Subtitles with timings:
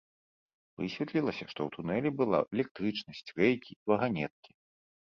[0.81, 4.51] Высветлілася, што ў тунэлі была электрычнасць, рэйкі і ваганеткі!